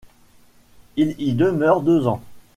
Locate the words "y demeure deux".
1.21-2.07